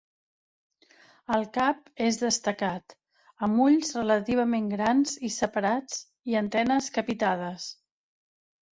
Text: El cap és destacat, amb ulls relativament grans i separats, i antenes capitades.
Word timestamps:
El 1.37 1.45
cap 1.57 1.91
és 2.05 2.17
destacat, 2.21 2.97
amb 3.49 3.63
ulls 3.67 3.93
relativament 3.99 4.73
grans 4.75 5.15
i 5.31 5.35
separats, 5.39 6.03
i 6.33 6.43
antenes 6.45 6.93
capitades. 7.01 7.73